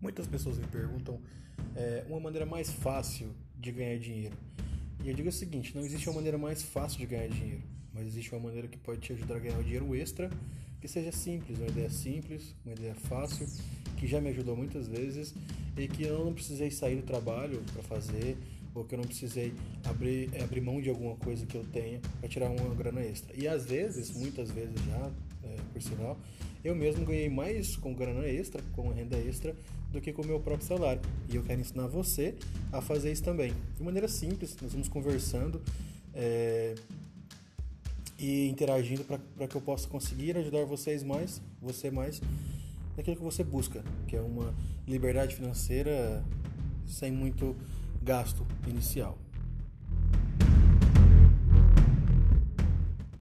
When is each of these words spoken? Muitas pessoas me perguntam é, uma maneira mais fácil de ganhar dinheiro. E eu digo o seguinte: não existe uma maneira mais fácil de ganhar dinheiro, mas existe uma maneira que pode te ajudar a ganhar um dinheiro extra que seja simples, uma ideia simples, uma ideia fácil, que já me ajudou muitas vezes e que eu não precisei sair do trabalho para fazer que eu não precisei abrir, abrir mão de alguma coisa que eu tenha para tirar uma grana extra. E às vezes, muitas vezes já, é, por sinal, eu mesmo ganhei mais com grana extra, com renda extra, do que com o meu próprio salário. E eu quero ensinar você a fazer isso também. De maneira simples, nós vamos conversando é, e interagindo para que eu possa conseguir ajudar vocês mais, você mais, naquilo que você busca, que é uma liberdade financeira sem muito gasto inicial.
Muitas 0.00 0.26
pessoas 0.26 0.58
me 0.58 0.66
perguntam 0.66 1.20
é, 1.74 2.04
uma 2.08 2.20
maneira 2.20 2.46
mais 2.46 2.70
fácil 2.70 3.34
de 3.58 3.72
ganhar 3.72 3.98
dinheiro. 3.98 4.36
E 5.04 5.08
eu 5.08 5.14
digo 5.14 5.28
o 5.28 5.32
seguinte: 5.32 5.74
não 5.74 5.82
existe 5.82 6.08
uma 6.08 6.16
maneira 6.16 6.38
mais 6.38 6.62
fácil 6.62 6.98
de 6.98 7.06
ganhar 7.06 7.28
dinheiro, 7.28 7.62
mas 7.92 8.06
existe 8.06 8.32
uma 8.32 8.40
maneira 8.40 8.68
que 8.68 8.76
pode 8.78 9.00
te 9.00 9.12
ajudar 9.12 9.36
a 9.36 9.38
ganhar 9.38 9.58
um 9.58 9.62
dinheiro 9.62 9.94
extra 9.94 10.30
que 10.80 10.88
seja 10.88 11.10
simples, 11.10 11.58
uma 11.58 11.68
ideia 11.68 11.90
simples, 11.90 12.54
uma 12.64 12.74
ideia 12.74 12.94
fácil, 12.94 13.46
que 13.96 14.06
já 14.06 14.20
me 14.20 14.28
ajudou 14.28 14.56
muitas 14.56 14.86
vezes 14.86 15.34
e 15.76 15.88
que 15.88 16.04
eu 16.04 16.24
não 16.24 16.32
precisei 16.32 16.70
sair 16.70 16.96
do 16.96 17.02
trabalho 17.02 17.62
para 17.72 17.82
fazer 17.82 18.36
que 18.84 18.94
eu 18.94 18.98
não 18.98 19.06
precisei 19.06 19.52
abrir, 19.84 20.30
abrir 20.42 20.60
mão 20.60 20.80
de 20.80 20.90
alguma 20.90 21.16
coisa 21.16 21.46
que 21.46 21.56
eu 21.56 21.64
tenha 21.64 22.00
para 22.20 22.28
tirar 22.28 22.50
uma 22.50 22.74
grana 22.74 23.00
extra. 23.00 23.34
E 23.36 23.46
às 23.46 23.64
vezes, 23.64 24.10
muitas 24.16 24.50
vezes 24.50 24.74
já, 24.84 25.10
é, 25.44 25.56
por 25.72 25.82
sinal, 25.82 26.18
eu 26.64 26.74
mesmo 26.74 27.04
ganhei 27.04 27.28
mais 27.28 27.76
com 27.76 27.94
grana 27.94 28.26
extra, 28.26 28.62
com 28.74 28.88
renda 28.88 29.16
extra, 29.16 29.54
do 29.92 30.00
que 30.00 30.12
com 30.12 30.22
o 30.22 30.26
meu 30.26 30.40
próprio 30.40 30.66
salário. 30.66 31.00
E 31.28 31.36
eu 31.36 31.42
quero 31.42 31.60
ensinar 31.60 31.86
você 31.86 32.34
a 32.72 32.80
fazer 32.80 33.12
isso 33.12 33.22
também. 33.22 33.52
De 33.76 33.82
maneira 33.82 34.08
simples, 34.08 34.56
nós 34.60 34.72
vamos 34.72 34.88
conversando 34.88 35.62
é, 36.12 36.74
e 38.18 38.48
interagindo 38.48 39.04
para 39.04 39.46
que 39.46 39.54
eu 39.54 39.60
possa 39.60 39.88
conseguir 39.88 40.36
ajudar 40.36 40.64
vocês 40.64 41.02
mais, 41.02 41.40
você 41.60 41.90
mais, 41.90 42.20
naquilo 42.96 43.16
que 43.16 43.22
você 43.22 43.44
busca, 43.44 43.84
que 44.08 44.16
é 44.16 44.20
uma 44.20 44.54
liberdade 44.86 45.34
financeira 45.34 46.24
sem 46.86 47.12
muito 47.12 47.54
gasto 48.06 48.46
inicial. 48.68 49.25